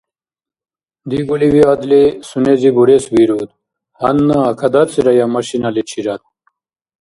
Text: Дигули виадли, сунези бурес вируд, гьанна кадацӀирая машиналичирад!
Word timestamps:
Дигули 1.09 1.47
виадли, 1.55 2.03
сунези 2.27 2.69
бурес 2.75 3.05
вируд, 3.13 3.49
гьанна 3.99 4.39
кадацӀирая 4.59 5.25
машиналичирад! 5.35 6.21